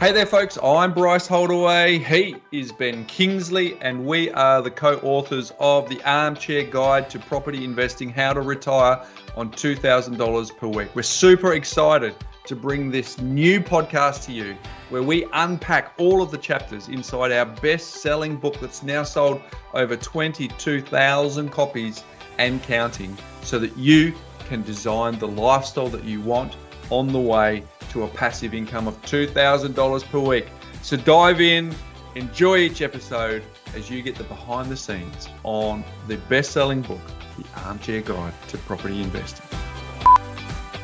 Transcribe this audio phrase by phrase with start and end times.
[0.00, 0.56] Hey there, folks.
[0.62, 1.98] I'm Bryce Holdaway.
[1.98, 7.18] He is Ben Kingsley, and we are the co authors of The Armchair Guide to
[7.18, 9.04] Property Investing How to Retire
[9.36, 10.94] on $2,000 per week.
[10.94, 12.14] We're super excited
[12.44, 14.56] to bring this new podcast to you
[14.90, 19.42] where we unpack all of the chapters inside our best selling book that's now sold
[19.74, 22.04] over 22,000 copies
[22.38, 24.14] and counting so that you
[24.48, 26.56] can design the lifestyle that you want
[26.90, 30.46] on the way to a passive income of $2,000 per week.
[30.82, 31.74] So dive in,
[32.14, 33.42] enjoy each episode
[33.74, 37.00] as you get the behind the scenes on the best selling book,
[37.36, 39.46] The Armchair Guide to Property Investing.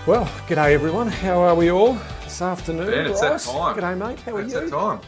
[0.07, 1.09] Well, g'day everyone.
[1.09, 1.95] How are we all
[2.25, 3.07] this afternoon?
[3.11, 3.47] It's Bryce?
[3.47, 3.77] that time.
[3.77, 4.21] G'day, mate.
[4.21, 4.61] How are That's you?
[4.61, 5.01] that time.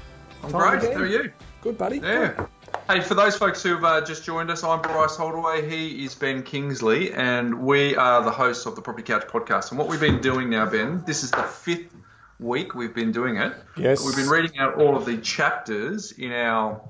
[0.43, 0.83] I'm Time great.
[0.85, 0.93] again.
[0.97, 1.33] How are you?
[1.61, 1.97] Good, buddy.
[1.99, 2.33] Yeah.
[2.33, 2.47] Good.
[2.89, 5.69] Hey, for those folks who've uh, just joined us, I'm Bryce Holdaway.
[5.69, 9.71] He is Ben Kingsley, and we are the hosts of the Property Couch podcast.
[9.71, 11.93] And what we've been doing now, Ben, this is the fifth
[12.39, 13.53] week we've been doing it.
[13.77, 14.07] Yes.
[14.07, 16.81] We've been reading out all of the chapters in our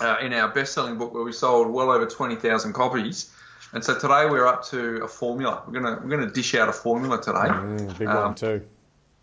[0.00, 3.32] uh, in our best-selling book where we sold well over 20,000 copies.
[3.72, 5.64] And so today we're up to a formula.
[5.66, 8.64] We're gonna we're gonna dish out a formula today Mm, big Um, one too.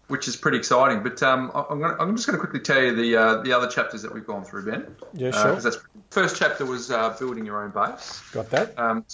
[0.08, 1.02] Which is pretty exciting.
[1.04, 3.68] But um, I'm, gonna, I'm just going to quickly tell you the uh, the other
[3.68, 4.95] chapters that we've gone through, Ben.
[5.14, 5.78] Yeah, Uh, that's,
[6.12, 8.22] first chapter was uh, building your own base.
[8.32, 8.78] Got that?
[8.78, 9.06] Um,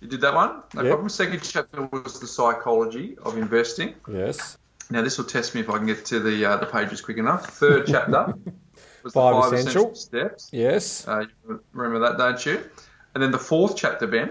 [0.00, 0.90] you did that one, no Yep.
[0.90, 1.08] problem.
[1.10, 3.94] Second chapter was the psychology of investing.
[4.10, 4.56] Yes.
[4.90, 7.18] Now this will test me if I can get to the uh, the pages quick
[7.18, 7.46] enough.
[7.50, 8.34] Third chapter
[9.04, 9.92] was the Five five essential.
[9.92, 10.48] essential steps.
[10.52, 11.06] Yes.
[11.06, 12.62] Uh, you remember that, don't you?
[13.14, 14.30] And then the fourth chapter, Ben.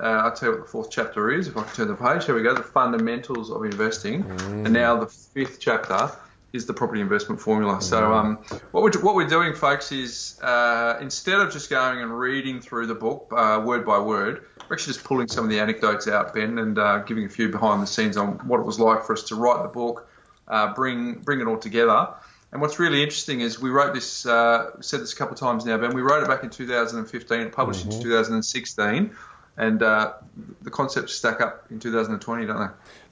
[0.00, 1.48] Uh, I'll tell you what the fourth chapter is.
[1.48, 2.54] If I can turn the page, here we go.
[2.54, 4.24] The fundamentals of investing.
[4.64, 6.10] And now the fifth chapter
[6.52, 7.80] is the property investment formula.
[7.80, 8.36] So um,
[8.72, 12.86] what we're what we're doing, folks, is uh, instead of just going and reading through
[12.86, 16.34] the book uh, word by word, we're actually just pulling some of the anecdotes out,
[16.34, 19.12] Ben, and uh, giving a few behind the scenes on what it was like for
[19.12, 20.08] us to write the book,
[20.48, 22.08] uh, bring bring it all together.
[22.52, 25.64] And what's really interesting is we wrote this, uh, said this a couple of times
[25.64, 25.94] now, Ben.
[25.94, 29.14] We wrote it back in 2015, it published in 2016,
[29.60, 30.14] and uh,
[30.62, 32.58] the concepts stack up in 2020, don't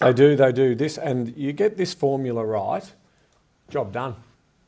[0.01, 0.07] they?
[0.07, 0.35] They do.
[0.35, 2.91] They do this, and you get this formula right.
[3.71, 4.17] Job done.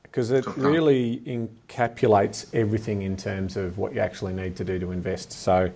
[0.02, 0.64] Because it Job done.
[0.66, 5.32] really encapsulates everything in terms of what you actually need to do to invest.
[5.32, 5.70] So,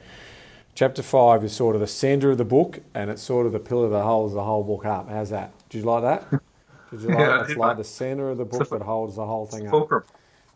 [0.75, 3.61] chapter five is sort of the centre of the book, and it's sort of the
[3.61, 5.09] pillar that holds the whole book up.
[5.09, 5.53] How's that?
[5.71, 6.31] Did you like that?
[6.91, 7.41] Did you like Yeah?
[7.41, 9.71] It's like like- the centre of the book that holds the whole thing up.
[9.71, 10.05] Fulcrum.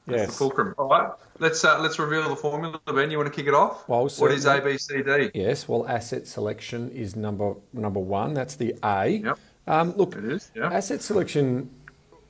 [0.09, 0.39] It's the Yes.
[0.39, 0.75] fulcrum.
[0.79, 3.11] All right, let's uh, let's reveal the formula, Ben.
[3.11, 3.89] You want to kick it off?
[3.89, 4.75] Well, what is certainly.
[4.75, 5.31] ABCD?
[5.35, 5.69] Yes.
[5.69, 8.35] Well, asset selection is number number one.
[8.35, 9.07] That's the A.
[9.25, 9.39] Yep.
[9.67, 10.51] Um, look, It is.
[10.55, 10.73] Yeah.
[10.73, 11.71] asset selection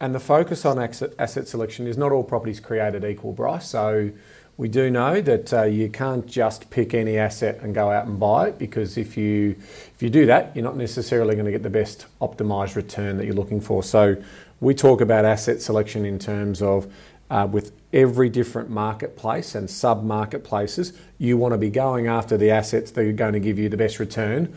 [0.00, 3.68] and the focus on asset, asset selection is not all properties created equal, Bryce.
[3.68, 4.10] So
[4.56, 8.18] we do know that uh, you can't just pick any asset and go out and
[8.18, 9.54] buy it because if you
[9.94, 13.26] if you do that, you're not necessarily going to get the best optimized return that
[13.26, 13.84] you're looking for.
[13.84, 14.16] So
[14.60, 16.92] we talk about asset selection in terms of
[17.30, 22.50] uh, with every different marketplace and sub marketplaces, you want to be going after the
[22.50, 24.54] assets that are going to give you the best return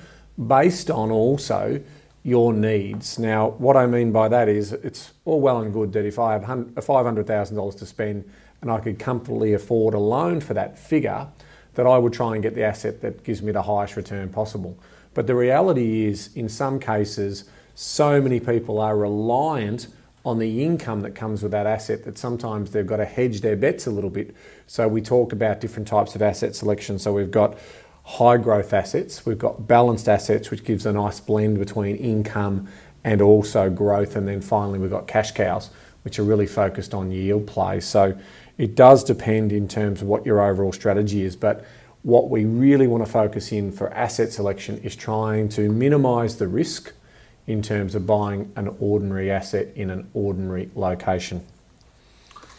[0.48, 1.82] based on also
[2.24, 3.18] your needs.
[3.18, 6.34] Now, what I mean by that is it's all well and good that if I
[6.34, 8.30] have $500,000 to spend
[8.62, 11.28] and I could comfortably afford a loan for that figure,
[11.74, 14.78] that I would try and get the asset that gives me the highest return possible.
[15.14, 17.46] But the reality is, in some cases,
[17.76, 19.88] so many people are reliant
[20.24, 23.56] on the income that comes with that asset that sometimes they've got to hedge their
[23.56, 24.36] bets a little bit.
[24.68, 27.00] So we talk about different types of asset selection.
[27.00, 27.58] So we've got
[28.04, 32.68] high growth assets, we've got balanced assets, which gives a nice blend between income
[33.04, 34.16] and also growth.
[34.16, 35.70] And then finally, we've got cash cows,
[36.04, 37.80] which are really focused on yield play.
[37.80, 38.18] So
[38.58, 41.36] it does depend in terms of what your overall strategy is.
[41.36, 41.66] But
[42.04, 46.48] what we really want to focus in for asset selection is trying to minimize the
[46.48, 46.94] risk
[47.52, 51.46] in terms of buying an ordinary asset in an ordinary location.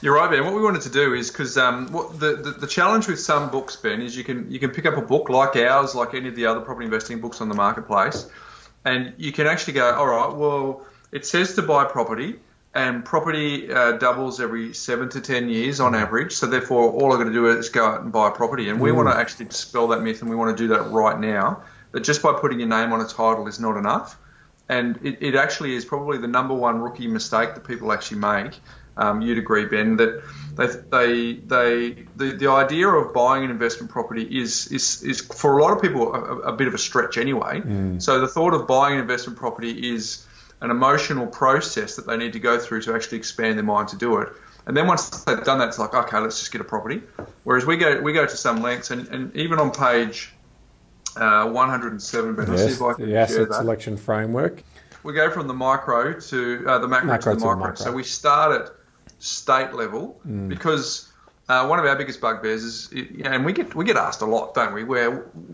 [0.02, 0.44] You're right, Ben.
[0.44, 3.50] What we wanted to do is because um, what the, the the challenge with some
[3.50, 6.28] books, Ben, is you can you can pick up a book like ours, like any
[6.28, 8.28] of the other property investing books on the marketplace,
[8.84, 12.40] and you can actually go, all right, well, it says to buy property,
[12.74, 16.32] and property uh, doubles every seven to ten years on average.
[16.32, 18.80] So therefore, all I've got to do is go out and buy a property, and
[18.80, 21.62] we want to actually dispel that myth, and we want to do that right now.
[21.92, 24.18] That just by putting your name on a title is not enough
[24.78, 28.52] and it, it actually is probably the number one rookie mistake that people actually make.
[28.94, 30.22] Um, you'd agree, Ben, that
[30.56, 35.58] they, they, they, the, the idea of buying an investment property is, is, is for
[35.58, 37.62] a lot of people a, a bit of a stretch anyway.
[38.00, 40.26] So the thought of buying an investment property is
[40.60, 43.96] an emotional process that they need to go through to actually expand their mind to
[43.96, 44.28] do it.
[44.66, 47.02] And then once they've done that, it's like, okay, let's just get a property.
[47.44, 50.32] Whereas we go we go to some lengths, and, and even on page
[51.16, 54.62] uh, 107, Ben, I'll see Yes, if I can the asset selection framework.
[55.02, 57.68] We go from the micro to uh, the macro, Macro to the to the micro.
[57.70, 57.74] micro.
[57.84, 58.70] So we start at
[59.18, 61.12] state level because
[61.48, 62.92] uh, one of our biggest bugbears is,
[63.24, 64.84] and we get we get asked a lot, don't we?
[64.84, 65.10] Where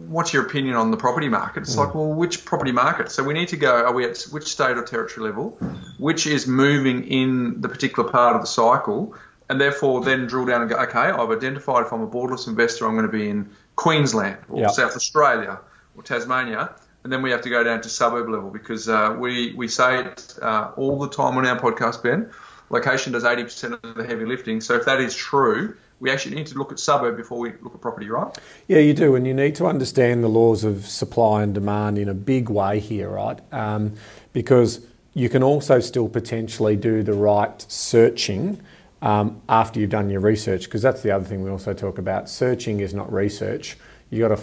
[0.06, 1.62] what's your opinion on the property market?
[1.62, 3.11] It's like, well, which property market?
[3.11, 3.75] So we need to go.
[3.75, 5.58] Are we at which state or territory level?
[5.99, 9.14] Which is moving in the particular part of the cycle?
[9.50, 12.87] And therefore, then drill down and go, okay, I've identified if I'm a borderless investor,
[12.87, 14.70] I'm going to be in Queensland or Yep.
[14.72, 15.60] South Australia
[15.96, 16.70] or Tasmania.
[17.04, 20.00] And then we have to go down to suburb level because uh, we, we say
[20.00, 22.28] it uh, all the time on our podcast, Ben.
[22.70, 24.60] Location does 80% of the heavy lifting.
[24.60, 27.72] So if that is true, we actually need to look at suburb before we look
[27.72, 28.36] at property, right?
[28.66, 32.08] Yeah, you do, and you need to understand the laws of supply and demand in
[32.08, 33.38] a big way here, right?
[33.52, 33.94] Um,
[34.32, 34.84] because
[35.14, 38.60] you can also still potentially do the right searching
[39.02, 42.28] um, after you've done your research, because that's the other thing we also talk about.
[42.28, 43.76] Searching is not research.
[44.10, 44.42] You got to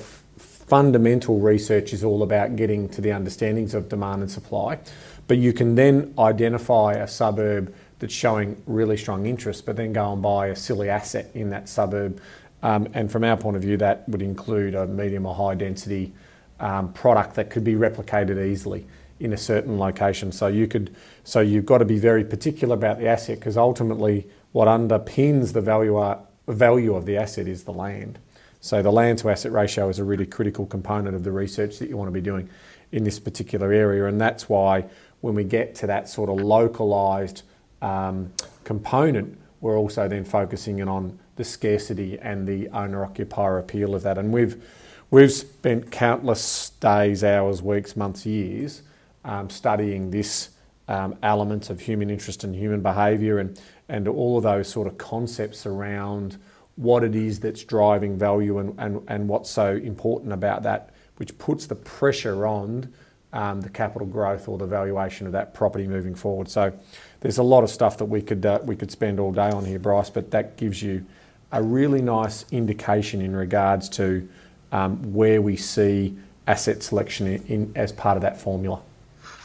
[0.67, 4.79] fundamental research is all about getting to the understandings of demand and supply,
[5.27, 10.11] but you can then identify a suburb that's showing really strong interest, but then go
[10.11, 12.19] and buy a silly asset in that suburb.
[12.63, 16.13] Um, and from our point of view, that would include a medium or high density
[16.59, 18.87] um, product that could be replicated easily
[19.19, 20.31] in a certain location.
[20.31, 24.27] So you could, so you've got to be very particular about the asset because ultimately,
[24.55, 26.01] what underpins the value
[26.47, 28.17] value of the asset is the land.
[28.61, 31.89] So the land to asset ratio is a really critical component of the research that
[31.89, 32.47] you want to be doing
[32.93, 34.85] in this particular area, and that's why
[35.19, 37.41] when we get to that sort of localized
[37.81, 38.31] um,
[38.63, 44.03] component, we're also then focusing in on the scarcity and the owner occupier appeal of
[44.03, 44.17] that.
[44.17, 44.63] And we've
[45.11, 48.83] we've spent countless days, hours, weeks, months, years
[49.25, 50.51] um, studying this
[50.87, 53.59] um, element of human interest and human behaviour and
[53.89, 56.37] and all of those sort of concepts around
[56.75, 61.37] what it is that's driving value and, and, and what's so important about that, which
[61.37, 62.91] puts the pressure on
[63.31, 66.49] um, the capital growth or the valuation of that property moving forward.
[66.49, 66.73] So
[67.19, 69.65] there's a lot of stuff that we could uh, we could spend all day on
[69.65, 71.05] here, Bryce, but that gives you
[71.51, 74.27] a really nice indication in regards to
[74.71, 76.17] um, where we see
[76.47, 78.81] asset selection in, in as part of that formula.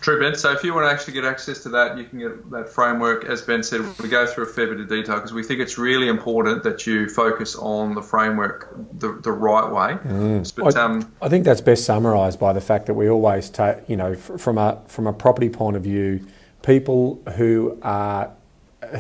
[0.01, 0.35] True, Ben.
[0.35, 3.27] So if you want to actually get access to that, you can get that framework.
[3.27, 5.77] As Ben said, we go through a fair bit of detail because we think it's
[5.77, 10.43] really important that you focus on the framework the, the right way.
[10.57, 13.77] But I, um, I think that's best summarised by the fact that we always take,
[13.89, 16.27] you know, from a from a property point of view,
[16.63, 18.31] people who are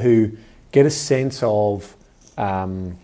[0.00, 0.32] who
[0.72, 1.96] get a sense of
[2.36, 2.98] um,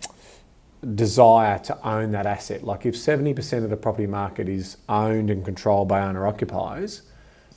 [0.94, 2.62] desire to own that asset.
[2.62, 7.02] Like if seventy percent of the property market is owned and controlled by owner occupiers,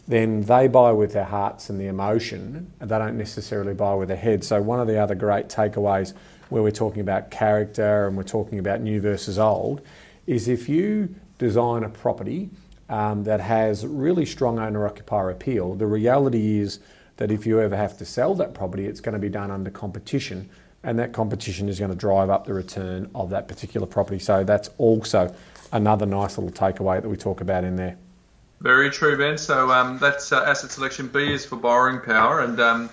[0.10, 2.74] then they buy with their hearts and the emotion.
[2.80, 4.44] and They don't necessarily buy with their head.
[4.44, 6.14] So one of the other great takeaways
[6.50, 9.82] where we're talking about character and we're talking about new versus old
[10.26, 12.50] is if you design a property
[12.90, 16.80] um, that has really strong owner occupier appeal, the reality is
[17.18, 19.70] that if you ever have to sell that property, it's going to be done under
[19.70, 20.50] competition,
[20.82, 24.18] and that competition is going to drive up the return of that particular property.
[24.18, 25.36] So that's also
[25.72, 27.98] another nice little takeaway that we talk about in there.
[28.62, 29.38] Very true, Ben.
[29.38, 31.08] So um, that's uh, asset selection.
[31.08, 32.90] B is for borrowing power, and um,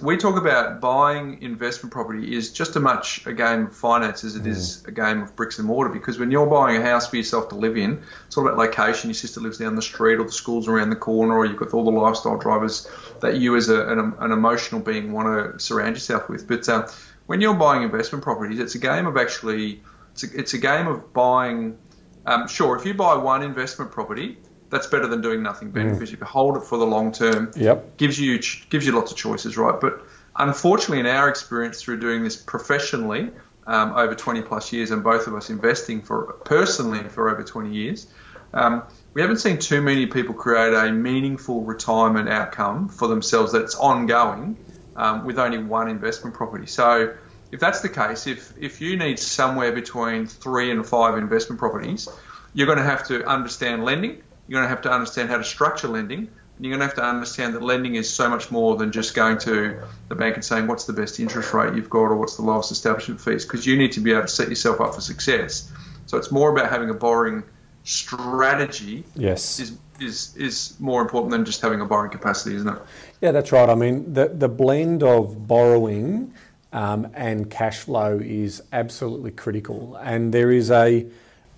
[0.00, 4.36] we talk about buying investment property is just as much a game of finance as
[4.36, 5.92] it is a game of bricks and mortar.
[5.92, 9.10] Because when you're buying a house for yourself to live in, it's all about location.
[9.10, 11.74] Your sister lives down the street, or the school's around the corner, or you've got
[11.74, 12.88] all the lifestyle drivers
[13.20, 16.48] that you, as a, an, an emotional being, want to surround yourself with.
[16.48, 16.88] But uh,
[17.26, 19.82] when you're buying investment properties, it's a game of actually,
[20.12, 21.76] it's a, it's a game of buying.
[22.24, 24.38] Um, sure, if you buy one investment property,
[24.72, 27.52] that's better than doing nothing, Ben, because you can hold it for the long term.
[27.54, 27.98] Yep.
[27.98, 29.78] Gives you gives you lots of choices, right?
[29.78, 30.02] But
[30.34, 33.30] unfortunately, in our experience through doing this professionally
[33.66, 37.70] um, over 20 plus years, and both of us investing for personally for over 20
[37.70, 38.06] years,
[38.54, 43.74] um, we haven't seen too many people create a meaningful retirement outcome for themselves that's
[43.74, 44.56] ongoing
[44.96, 46.66] um, with only one investment property.
[46.66, 47.14] So.
[47.52, 52.08] If that's the case, if, if you need somewhere between three and five investment properties,
[52.54, 54.22] you're going to have to understand lending,
[54.52, 56.18] you're going to have to understand how to structure lending.
[56.18, 59.14] And you're going to have to understand that lending is so much more than just
[59.14, 59.80] going to
[60.10, 62.70] the bank and saying what's the best interest rate you've got or what's the lowest
[62.70, 65.72] establishment fees because you need to be able to set yourself up for success.
[66.04, 67.44] So it's more about having a borrowing
[67.84, 69.58] strategy Yes.
[69.58, 72.78] is is is more important than just having a borrowing capacity, isn't it?
[73.22, 73.70] Yeah, that's right.
[73.70, 76.34] I mean, the, the blend of borrowing
[76.74, 79.96] um, and cash flow is absolutely critical.
[79.96, 81.06] And there is a,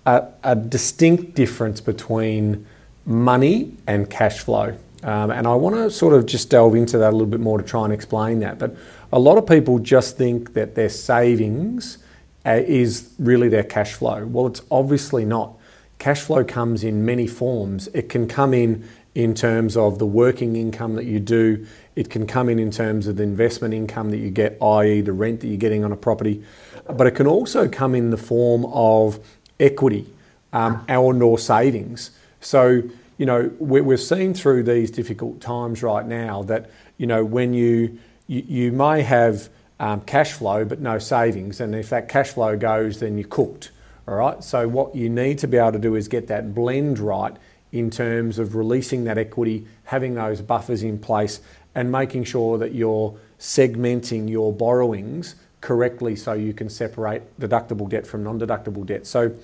[0.05, 2.65] a, a distinct difference between
[3.05, 4.77] money and cash flow.
[5.03, 7.59] Um, and I want to sort of just delve into that a little bit more
[7.59, 8.57] to try and explain that.
[8.57, 8.75] But
[9.11, 11.99] a lot of people just think that their savings
[12.45, 14.25] uh, is really their cash flow.
[14.25, 15.53] Well, it's obviously not.
[15.99, 17.87] Cash flow comes in many forms.
[17.93, 21.65] It can come in in terms of the working income that you do.
[21.95, 25.13] It can come in in terms of the investment income that you get, i.e., the
[25.13, 26.43] rent that you're getting on a property.
[26.85, 29.19] But it can also come in the form of
[29.59, 30.07] equity
[30.51, 32.11] um, and or savings.
[32.45, 32.83] So,
[33.17, 37.97] you know, we're seeing through these difficult times right now that, you know, when you,
[38.27, 39.49] you, may have
[39.79, 43.71] um, cash flow but no savings, and if that cash flow goes, then you're cooked.
[44.07, 44.43] All right.
[44.43, 47.35] So, what you need to be able to do is get that blend right
[47.71, 51.41] in terms of releasing that equity, having those buffers in place,
[51.73, 58.05] and making sure that you're segmenting your borrowings correctly so you can separate deductible debt
[58.05, 59.07] from non deductible debt.
[59.07, 59.35] So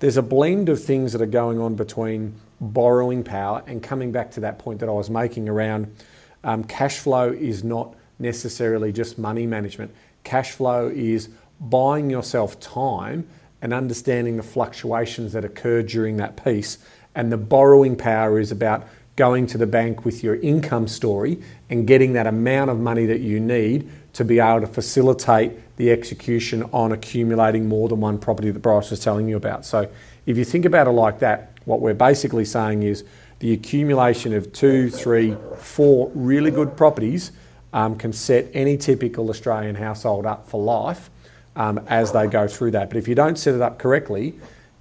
[0.00, 4.30] there's a blend of things that are going on between borrowing power and coming back
[4.32, 5.94] to that point that I was making around
[6.44, 9.92] um, cash flow is not necessarily just money management.
[10.24, 11.28] Cash flow is
[11.60, 13.26] buying yourself time
[13.62, 16.78] and understanding the fluctuations that occur during that piece
[17.14, 18.86] and the borrowing power is about
[19.16, 23.20] going to the bank with your income story and getting that amount of money that
[23.20, 28.50] you need to be able to facilitate the execution on accumulating more than one property
[28.50, 29.64] that Bryce was telling you about.
[29.64, 29.90] So,
[30.26, 33.04] if you think about it like that, what we're basically saying is
[33.38, 37.32] the accumulation of two, three, four really good properties
[37.72, 41.10] um, can set any typical Australian household up for life
[41.56, 42.88] um, as they go through that.
[42.88, 44.34] But if you don't set it up correctly,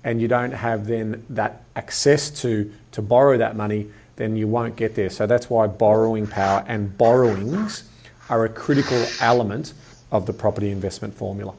[0.04, 4.76] and you don't have then that access to to borrow that money, then you won't
[4.76, 5.10] get there.
[5.10, 7.84] So that's why borrowing power and borrowings
[8.30, 9.74] are a critical element
[10.12, 11.54] of the property investment formula.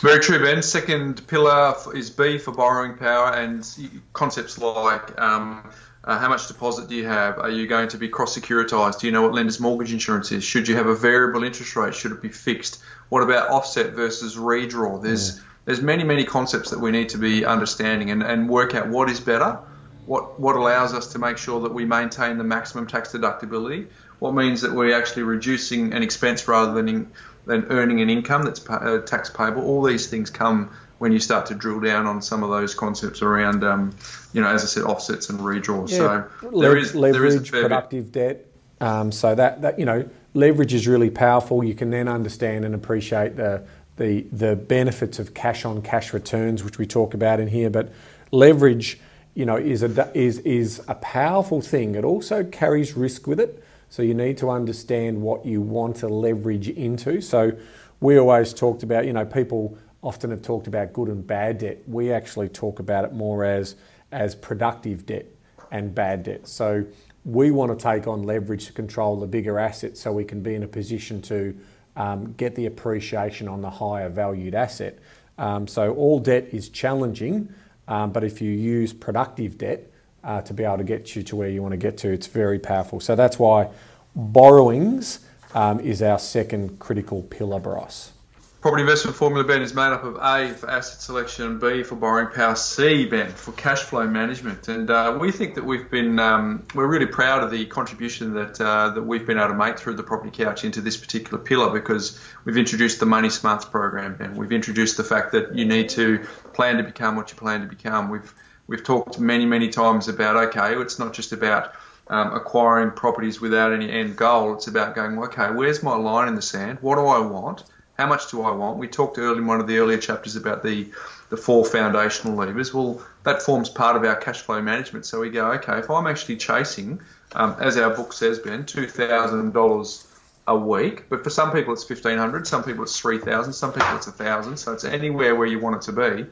[0.00, 0.62] Very true, Ben.
[0.62, 3.66] Second pillar is B for borrowing power and
[4.12, 5.68] concepts like um,
[6.04, 7.38] uh, how much deposit do you have?
[7.38, 9.00] Are you going to be cross securitized?
[9.00, 10.44] Do you know what lender's mortgage insurance is?
[10.44, 11.94] Should you have a variable interest rate?
[11.94, 12.82] Should it be fixed?
[13.08, 15.02] What about offset versus redraw?
[15.02, 18.74] There's yeah there's many, many concepts that we need to be understanding and, and work
[18.74, 19.58] out what is better,
[20.06, 23.88] what, what allows us to make sure that we maintain the maximum tax deductibility,
[24.18, 27.10] what means that we're actually reducing an expense rather than, in,
[27.44, 29.62] than earning an income that's uh, tax payable.
[29.62, 33.20] All these things come when you start to drill down on some of those concepts
[33.20, 33.94] around, um,
[34.32, 35.90] you know, as I said, offsets and redraws.
[35.90, 38.50] Yeah, so there is, leverage, there is productive bit.
[38.80, 38.86] debt.
[38.88, 41.62] Um, so that, that, you know, leverage is really powerful.
[41.62, 46.62] You can then understand and appreciate the the, the benefits of cash on cash returns,
[46.62, 47.70] which we talk about in here.
[47.70, 47.92] But
[48.30, 49.00] leverage,
[49.34, 51.94] you know, is a, is, is a powerful thing.
[51.94, 53.62] It also carries risk with it.
[53.88, 57.20] So you need to understand what you want to leverage into.
[57.20, 57.52] So
[58.00, 61.78] we always talked about, you know, people often have talked about good and bad debt.
[61.86, 63.76] We actually talk about it more as,
[64.12, 65.26] as productive debt
[65.70, 66.46] and bad debt.
[66.46, 66.84] So
[67.24, 70.54] we want to take on leverage to control the bigger assets so we can be
[70.54, 71.58] in a position to
[71.96, 74.98] um, get the appreciation on the higher valued asset.
[75.38, 77.52] Um, so all debt is challenging,
[77.88, 79.90] um, but if you use productive debt
[80.26, 82.26] uh, to be able to get you to where you want to get to, it's
[82.26, 82.98] very powerful.
[83.00, 83.68] So that's why
[84.14, 85.20] borrowings
[85.54, 88.12] um, is our second critical pillar, Bryce.
[88.60, 92.34] Property investment formula, Ben, is made up of A for asset selection, B for borrowing
[92.34, 94.66] power, C, Ben, for cash flow management.
[94.66, 98.60] And uh, we think that we've been, um, we're really proud of the contribution that
[98.60, 101.70] uh, that we've been able to make through the property couch into this particular pillar
[101.70, 104.34] because we've introduced the Money Smarts program, Ben.
[104.34, 107.68] We've introduced the fact that you need to plan to become what you plan to
[107.68, 108.10] become.
[108.10, 108.34] We've
[108.66, 111.74] we've talked many, many times about okay, it's not just about
[112.08, 114.54] um, acquiring properties without any end goal.
[114.54, 116.78] It's about going, okay, where's my line in the sand?
[116.80, 117.64] What do I want?
[117.98, 118.78] How much do I want?
[118.78, 120.92] We talked earlier in one of the earlier chapters about the
[121.28, 122.72] the four foundational levers.
[122.72, 125.06] Well, that forms part of our cash flow management.
[125.06, 127.00] So we go, okay, if I'm actually chasing,
[127.32, 130.06] um, as our book says, Ben, two thousand dollars
[130.46, 133.72] a week, but for some people it's fifteen hundred, some people it's three thousand, some
[133.72, 134.58] people it's a thousand.
[134.58, 136.26] So it's anywhere where you want it to be.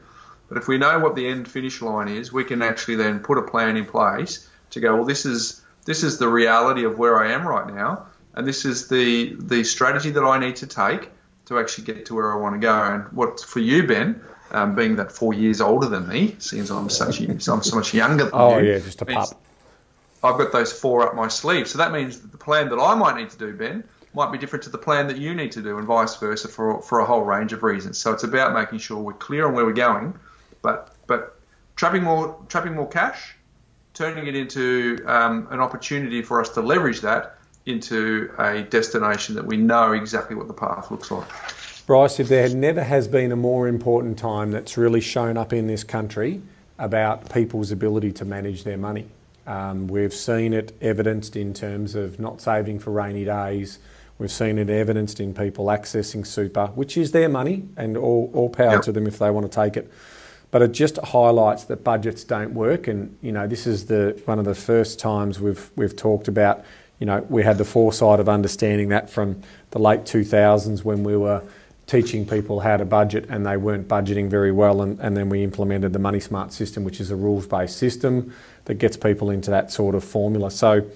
[0.47, 3.37] But if we know what the end finish line is, we can actually then put
[3.37, 4.95] a plan in place to go.
[4.95, 8.65] Well, this is this is the reality of where I am right now, and this
[8.65, 11.09] is the the strategy that I need to take
[11.45, 12.73] to actually get to where I want to go.
[12.73, 14.21] And what for you, Ben,
[14.51, 18.25] um, being that four years older than me, seems I'm such I'm so much younger
[18.25, 18.71] than oh, you.
[18.71, 19.41] yeah, just a pup.
[20.23, 21.67] I've got those four up my sleeve.
[21.67, 23.83] So that means that the plan that I might need to do, Ben,
[24.15, 26.81] might be different to the plan that you need to do, and vice versa for
[26.81, 27.97] for a whole range of reasons.
[27.97, 30.17] So it's about making sure we're clear on where we're going,
[31.07, 31.39] but
[31.75, 33.35] trapping more trapping more cash,
[33.93, 39.45] turning it into um, an opportunity for us to leverage that into a destination that
[39.45, 41.27] we know exactly what the path looks like.
[41.87, 45.67] Bryce, if there never has been a more important time that's really shown up in
[45.67, 46.41] this country
[46.77, 49.07] about people's ability to manage their money.
[49.47, 53.79] Um, we've seen it evidenced in terms of not saving for rainy days.
[54.17, 58.49] We've seen it evidenced in people accessing super, which is their money, and all, all
[58.49, 58.81] power yep.
[58.83, 59.91] to them if they want to take it.
[60.51, 62.87] But it just highlights that budgets don't work.
[62.87, 66.63] And you know, this is the one of the first times we've we've talked about.
[66.99, 71.17] You know, we had the foresight of understanding that from the late 2000s when we
[71.17, 71.43] were
[71.87, 74.81] teaching people how to budget and they weren't budgeting very well.
[74.81, 78.33] And, and then we implemented the Money Smart system, which is a rules based system
[78.65, 80.49] that gets people into that sort of formula.
[80.49, 80.89] So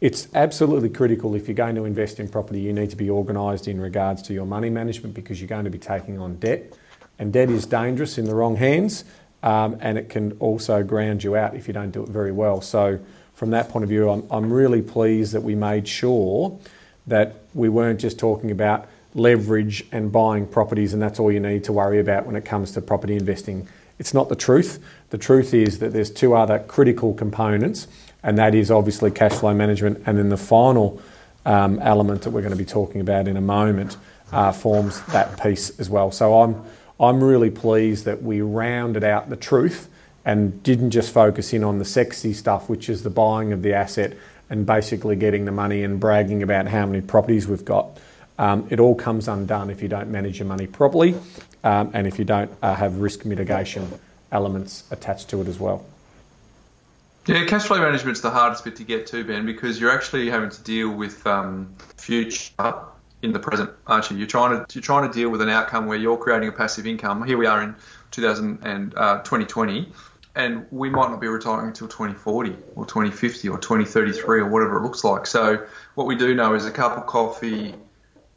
[0.00, 3.68] it's absolutely critical if you're going to invest in property, you need to be organised
[3.68, 6.76] in regards to your money management because you're going to be taking on debt.
[7.18, 9.04] And debt is dangerous in the wrong hands
[9.44, 12.62] um, and it can also ground you out if you don't do it very well.
[12.62, 12.98] So,
[13.34, 16.58] from that point of view, I'm, I'm really pleased that we made sure
[17.06, 21.64] that we weren't just talking about leverage and buying properties, and that's all you need
[21.64, 23.68] to worry about when it comes to property investing.
[23.98, 24.82] It's not the truth.
[25.10, 27.86] The truth is that there's two other critical components,
[28.22, 31.02] and that is obviously cash flow management, and then the final
[31.44, 33.98] um, element that we're going to be talking about in a moment
[34.32, 36.10] uh, forms that piece as well.
[36.10, 36.64] So I'm
[36.98, 39.88] I'm really pleased that we rounded out the truth
[40.24, 43.74] and didn't just focus in on the sexy stuff, which is the buying of the
[43.74, 44.16] asset
[44.48, 47.98] and basically getting the money and bragging about how many properties we've got.
[48.38, 51.14] Um, it all comes undone if you don't manage your money properly
[51.62, 53.88] um, and if you don't uh, have risk mitigation
[54.32, 55.84] elements attached to it as well.
[57.26, 60.28] Yeah, cash flow management is the hardest bit to get to, Ben, because you're actually
[60.28, 62.52] having to deal with um, future
[63.24, 64.18] in the present, aren't you?
[64.18, 66.86] You're trying to you're trying to deal with an outcome where you're creating a passive
[66.86, 67.26] income.
[67.26, 67.74] Here we are in
[68.10, 69.90] 2000 and uh, 2020,
[70.36, 74.82] and we might not be retiring until 2040 or 2050 or 2033 or whatever it
[74.82, 75.26] looks like.
[75.26, 77.74] So what we do know is a cup of coffee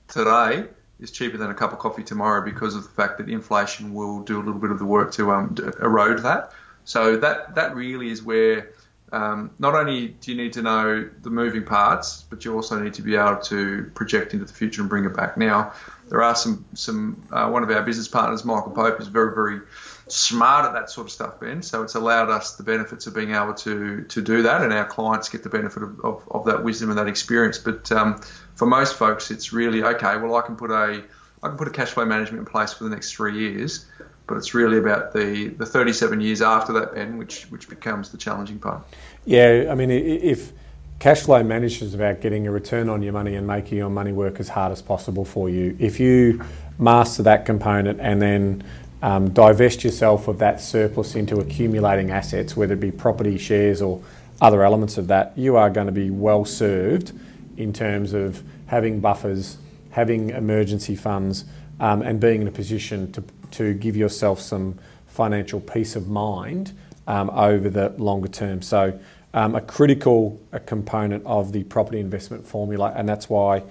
[0.07, 0.65] today
[0.99, 4.21] is cheaper than a cup of coffee tomorrow because of the fact that inflation will
[4.21, 6.53] do a little bit of the work to um, erode that.
[6.85, 8.71] So that that really is where
[9.11, 12.95] um, not only do you need to know the moving parts, but you also need
[12.95, 15.37] to be able to project into the future and bring it back.
[15.37, 15.73] Now,
[16.09, 19.61] there are some some uh, one of our business partners, Michael Pope, is very very
[20.07, 21.61] smart at that sort of stuff, Ben.
[21.61, 24.85] So it's allowed us the benefits of being able to to do that, and our
[24.85, 27.57] clients get the benefit of, of, of that wisdom and that experience.
[27.57, 28.21] But um,
[28.55, 30.17] for most folks, it's really okay.
[30.17, 31.03] Well, I can put a
[31.43, 33.85] I can put a cash flow management in place for the next three years,
[34.27, 38.17] but it's really about the, the 37 years after that, Ben, which which becomes the
[38.17, 38.83] challenging part.
[39.25, 40.51] Yeah, I mean, if
[40.99, 44.11] cash flow management is about getting a return on your money and making your money
[44.11, 45.75] work as hard as possible for you.
[45.79, 46.43] If you
[46.79, 48.63] master that component and then
[49.01, 54.01] um, divest yourself of that surplus into accumulating assets, whether it be property, shares, or
[54.41, 57.11] other elements of that, you are going to be well served
[57.57, 59.57] in terms of having buffers,
[59.91, 61.45] having emergency funds,
[61.79, 66.77] um, and being in a position to, to give yourself some financial peace of mind
[67.07, 68.61] um, over the longer term.
[68.61, 68.99] So,
[69.33, 73.63] um, a critical a component of the property investment formula, and that's why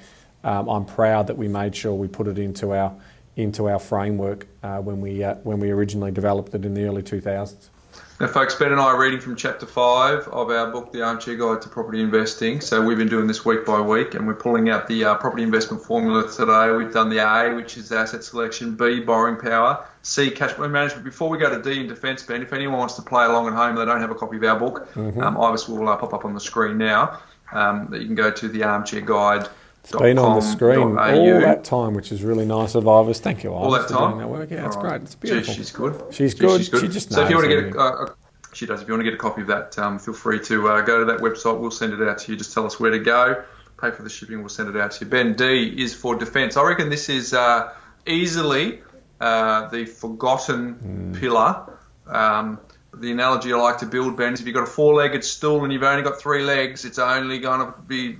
[0.45, 2.95] um, I'm proud that we made sure we put it into our
[3.37, 7.03] into our framework uh, when we uh, when we originally developed it in the early
[7.03, 7.69] 2000s.
[8.19, 11.37] Now, folks, Ben and I are reading from chapter five of our book, The Armchair
[11.37, 12.63] Guide to Property Investing.
[12.63, 15.43] So we've been doing this week by week, and we're pulling out the uh, property
[15.43, 16.75] investment formula today.
[16.75, 21.05] We've done the A, which is asset selection, B, borrowing power, C, cash flow management.
[21.05, 23.53] Before we go to D in defence, Ben, if anyone wants to play along at
[23.53, 25.21] home and they don't have a copy of our book, mm-hmm.
[25.21, 27.21] um, Ibis will uh, pop up on the screen now.
[27.53, 29.47] Um, that you can go to the Armchair Guide
[29.89, 33.21] it's been on the screen all that time, which is really nice of Ivis.
[33.21, 34.19] Thank you, Ivis, all that time.
[34.19, 34.51] That work.
[34.51, 34.89] Yeah, it's right.
[34.89, 35.03] great.
[35.03, 35.55] It's beautiful.
[35.55, 36.05] she's good.
[36.13, 36.59] She's good.
[36.59, 36.81] She's good.
[36.81, 38.17] She just so if you want to get a, a,
[38.53, 38.83] she does.
[38.83, 40.99] If you want to get a copy of that, um, feel free to uh, go
[40.99, 41.61] to that website.
[41.61, 42.39] We'll send it out to you.
[42.39, 43.45] Just tell us where to go.
[43.81, 44.41] Pay for the shipping.
[44.41, 45.11] We'll send it out to you.
[45.11, 46.57] Ben D is for defence.
[46.57, 47.73] I reckon this is uh,
[48.07, 48.81] easily
[49.21, 51.21] uh, the forgotten mm.
[51.21, 51.79] pillar.
[52.07, 52.59] Um,
[52.99, 55.73] the analogy I like to build, Ben, is if you've got a four-legged stool and
[55.73, 58.17] you've only got three legs, it's only going to be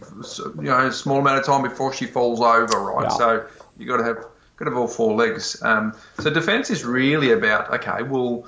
[0.57, 3.05] you know a small amount of time before she falls over, right?
[3.11, 3.17] Yeah.
[3.17, 3.47] So
[3.79, 4.17] you've got to have
[4.57, 5.63] got to have all four legs.
[5.63, 8.47] Um, so defence is really about okay, well,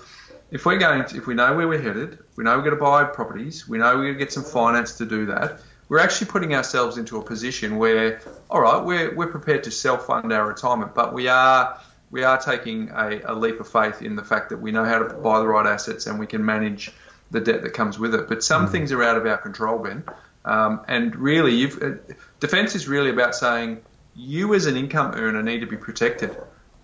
[0.50, 2.80] if we're going, to, if we know where we're headed, we know we're going to
[2.80, 5.60] buy properties, we know we're going to get some finance to do that.
[5.88, 10.32] We're actually putting ourselves into a position where, all right, we're we're prepared to self-fund
[10.32, 11.80] our retirement, but we are
[12.10, 14.98] we are taking a, a, leap of faith in the fact that we know how
[14.98, 16.90] to buy the right assets and we can manage
[17.30, 18.28] the debt that comes with it.
[18.28, 18.70] But some mm.
[18.70, 20.04] things are out of our control, Ben.
[20.44, 23.82] Um, and really, you've, uh, defence is really about saying
[24.14, 26.36] you as an income earner need to be protected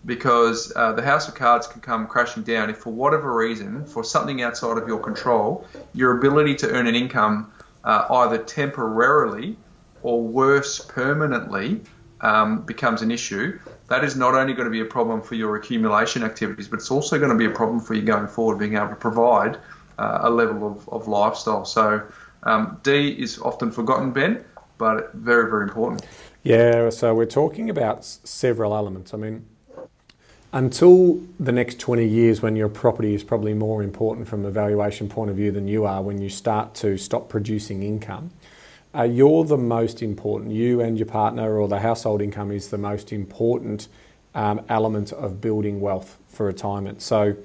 [0.05, 4.05] because uh, the house of cards can come crashing down if, for whatever reason, for
[4.05, 7.51] something outside of your control, your ability to earn an income
[7.85, 9.57] uh, either temporarily
[10.03, 11.81] or worse permanently
[12.21, 15.57] um, becomes an issue, that is not only going to be a problem for your
[15.57, 18.77] accumulation activities, but it's also going to be a problem for you going forward, being
[18.77, 19.59] able to provide
[19.99, 21.64] uh, a level of, of lifestyle.
[21.64, 22.03] So
[22.44, 24.44] um, D is often forgotten, Ben,
[24.79, 26.07] but very, very important.
[26.42, 29.14] Yeah, so we're talking about several elements.
[29.14, 29.47] I mean,
[30.53, 35.09] until the next 20 years when your property is probably more important from a valuation
[35.09, 38.31] point of view than you are when you start to stop producing income,
[38.94, 40.52] uh, you're the most important.
[40.52, 43.88] You and your partner or the household income is the most important
[44.35, 47.02] um, element of building wealth for retirement.
[47.02, 47.37] So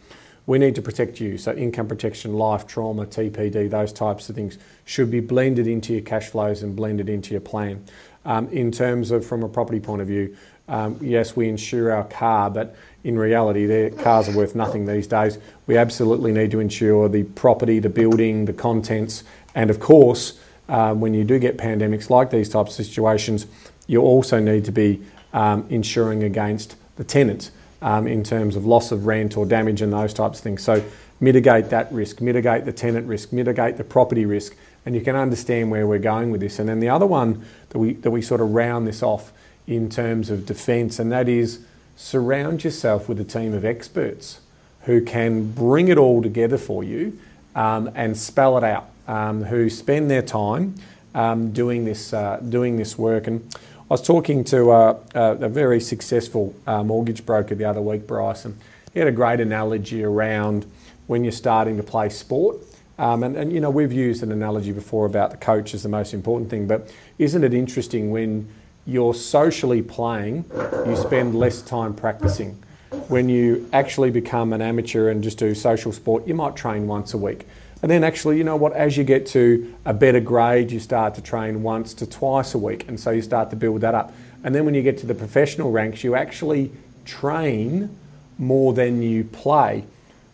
[0.46, 1.38] we need to protect you.
[1.38, 6.02] So income protection, life, trauma, TPD, those types of things should be blended into your
[6.02, 7.86] cash flows and blended into your plan.
[8.26, 10.36] Um, in terms of from a property point of view,
[10.68, 15.08] um, yes, we insure our car, but in reality, their cars are worth nothing these
[15.08, 15.40] days.
[15.66, 19.24] We absolutely need to insure the property, the building, the contents,
[19.56, 23.48] and of course, um, when you do get pandemics like these types of situations,
[23.88, 25.02] you also need to be
[25.34, 27.52] um, insuring against the tenant
[27.82, 30.64] um, in terms of loss of rent or damage and those types of things.
[30.64, 30.84] So
[31.20, 34.56] mitigate that risk, mitigate the tenant risk, mitigate the property risk,
[34.86, 36.60] and you can understand where we're going with this.
[36.60, 39.32] And then the other one that we that we sort of round this off
[39.68, 41.60] in terms of defence, and that is
[41.96, 44.40] surround yourself with a team of experts
[44.84, 47.20] who can bring it all together for you
[47.56, 50.76] um, and spell it out, um, who spend their time
[51.16, 53.28] um, doing this uh, doing this work.
[53.28, 58.06] And I was talking to a, a very successful uh, mortgage broker the other week,
[58.06, 58.58] Bryce, and
[58.94, 60.66] he had a great analogy around
[61.08, 62.58] when you're starting to play sport.
[63.00, 65.90] Um, and, and, you know, we've used an analogy before about the coach is the
[65.90, 68.48] most important thing, but isn't it interesting when
[68.86, 70.46] you're socially playing,
[70.86, 72.62] you spend less time practicing.
[73.08, 77.14] When you actually become an amateur and just do social sport, you might train once
[77.14, 77.48] a week.
[77.82, 81.16] And then actually, you know what, as you get to a better grade, you start
[81.16, 82.88] to train once to twice a week.
[82.88, 84.14] And so you start to build that up.
[84.44, 86.72] And then when you get to the professional ranks, you actually
[87.06, 87.96] train
[88.38, 89.86] more than you play.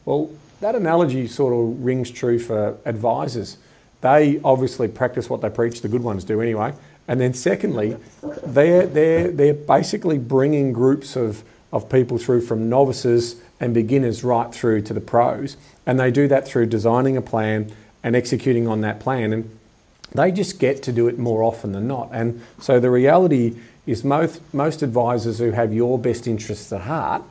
[0.06, 0.32] Well,
[0.62, 3.58] that analogy sort of rings true for advisors.
[4.02, 6.74] They obviously practice what they preach, the good ones do anyway.
[7.08, 7.98] And then secondly,
[8.44, 14.54] they're, they're, they're basically bringing groups of, of people through from novices and beginners right
[14.54, 15.58] through to the pros.
[15.86, 17.72] And they do that through designing a plan
[18.04, 19.34] and executing on that plan.
[19.34, 19.58] And
[20.14, 22.10] they just get to do it more often than not.
[22.12, 27.24] And so the reality is most, most advisors who have your best interests at heart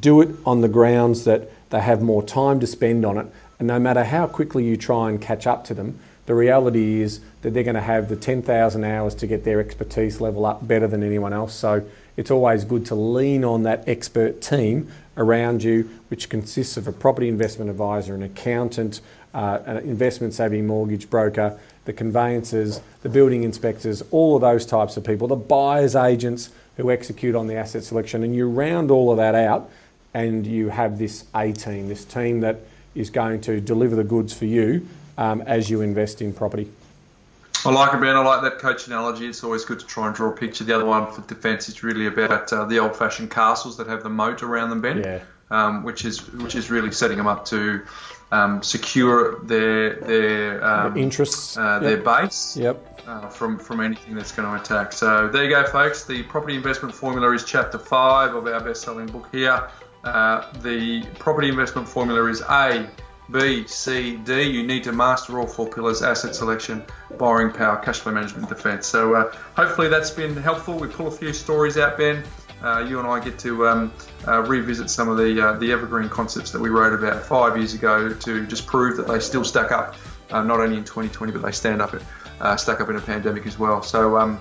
[0.00, 3.26] do it on the grounds that they have more time to spend on it.
[3.58, 7.20] And no matter how quickly you try and catch up to them, the reality is
[7.42, 10.86] that they're going to have the 10,000 hours to get their expertise level up better
[10.86, 11.54] than anyone else.
[11.54, 11.84] So
[12.16, 16.92] it's always good to lean on that expert team around you, which consists of a
[16.92, 19.00] property investment advisor, an accountant,
[19.32, 24.96] uh, an investment saving mortgage broker, the conveyancers, the building inspectors, all of those types
[24.96, 28.22] of people, the buyer's agents who execute on the asset selection.
[28.22, 29.70] And you round all of that out
[30.12, 32.60] and you have this A team, this team that
[32.94, 34.86] is going to deliver the goods for you
[35.18, 36.70] um, as you invest in property.
[37.66, 38.16] I like it, Ben.
[38.16, 39.26] I like that coach analogy.
[39.26, 40.64] It's always good to try and draw a picture.
[40.64, 44.10] The other one for defence is really about uh, the old-fashioned castles that have the
[44.10, 44.98] moat around them, Ben.
[44.98, 45.20] Yeah.
[45.50, 47.82] Um, which is which is really setting them up to
[48.32, 52.04] um, secure their their um, interests, uh, their yep.
[52.04, 52.56] base.
[52.56, 53.02] Yep.
[53.06, 54.92] Uh, from from anything that's going to attack.
[54.92, 56.06] So there you go, folks.
[56.06, 59.68] The property investment formula is chapter five of our best-selling book here.
[60.02, 62.88] Uh, the property investment formula is A
[63.30, 64.42] B, C, D.
[64.42, 66.84] You need to master all four pillars asset selection,
[67.18, 68.86] borrowing power, cash flow management, defense.
[68.86, 70.78] So uh, hopefully that's been helpful.
[70.78, 72.22] We pull a few stories out, Ben.
[72.62, 73.92] Uh, you and I get to um,
[74.26, 77.74] uh, revisit some of the uh, the evergreen concepts that we wrote about five years
[77.74, 79.96] ago to just prove that they still stack up,
[80.30, 81.94] uh, not only in 2020, but they stand up,
[82.40, 83.82] uh, stack up in a pandemic as well.
[83.82, 84.40] So um,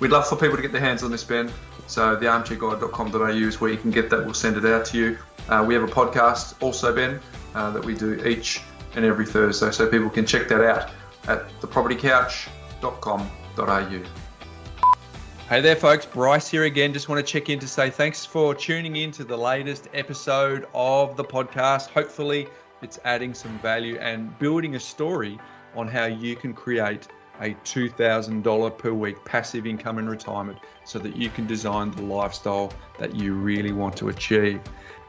[0.00, 1.52] we'd love for people to get their hands on this, Ben.
[1.86, 4.24] So thearmchairguide.com.au is where you can get that.
[4.24, 5.18] We'll send it out to you.
[5.66, 7.20] we have a podcast also, Ben
[7.54, 8.62] uh, that we do each
[8.96, 9.70] and every Thursday.
[9.70, 10.90] So people can check that out
[11.28, 14.02] at thepropertycouch.com.au.
[15.48, 16.06] Hey there, folks.
[16.06, 16.92] Bryce here again.
[16.92, 20.66] Just want to check in to say thanks for tuning in to the latest episode
[20.74, 21.90] of the podcast.
[21.90, 22.48] Hopefully,
[22.82, 25.38] it's adding some value and building a story
[25.76, 27.08] on how you can create
[27.40, 32.72] a $2,000 per week passive income in retirement so that you can design the lifestyle
[32.98, 34.60] that you really want to achieve.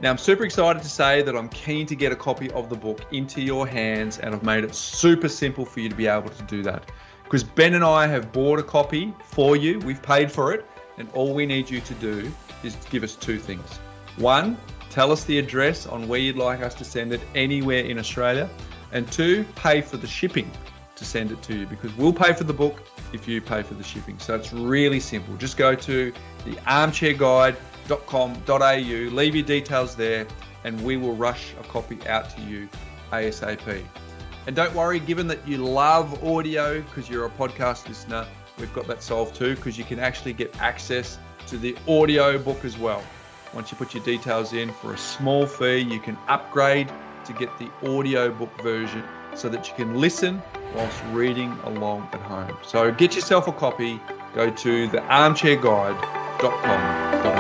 [0.02, 2.76] Now, I'm super excited to say that I'm keen to get a copy of the
[2.76, 6.30] book into your hands, and I've made it super simple for you to be able
[6.30, 6.92] to do that.
[7.24, 10.66] Because Ben and I have bought a copy for you, we've paid for it,
[10.98, 12.32] and all we need you to do
[12.64, 13.78] is give us two things.
[14.18, 14.58] One,
[14.90, 18.50] tell us the address on where you'd like us to send it anywhere in Australia,
[18.92, 20.52] and two, pay for the shipping
[20.96, 23.74] to send it to you because we'll pay for the book if you pay for
[23.74, 24.18] the shipping.
[24.20, 25.36] So it's really simple.
[25.38, 26.14] Just go to
[26.46, 27.58] the armchair guide.
[27.88, 30.26] Leave your details there,
[30.64, 32.68] and we will rush a copy out to you
[33.12, 33.84] ASAP.
[34.48, 38.26] And don't worry, given that you love audio because you're a podcast listener,
[38.60, 42.64] we've got that solved too because you can actually get access to the audio book
[42.64, 43.04] as well.
[43.54, 46.92] Once you put your details in for a small fee, you can upgrade
[47.26, 49.04] to get the audiobook version
[49.36, 50.42] so that you can listen
[50.76, 52.58] whilst reading along at home.
[52.64, 54.00] So get yourself a copy.
[54.34, 57.35] Go to thearmchairguide.com